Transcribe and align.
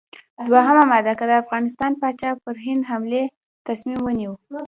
دوهمه 0.49 0.83
ماده: 0.91 1.13
که 1.19 1.25
د 1.29 1.31
افغانستان 1.43 1.91
پاچا 2.01 2.29
پر 2.43 2.55
هند 2.65 2.83
حملې 2.91 3.23
تصمیم 3.67 3.99
ونیو. 4.03 4.33